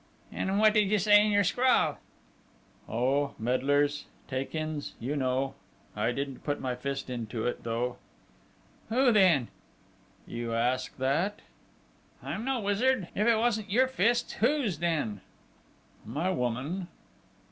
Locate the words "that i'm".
10.97-12.43